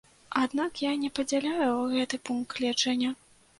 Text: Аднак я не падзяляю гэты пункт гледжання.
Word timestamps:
Аднак 0.43 0.81
я 0.85 0.93
не 1.01 1.11
падзяляю 1.19 1.69
гэты 1.93 2.21
пункт 2.31 2.59
гледжання. 2.59 3.15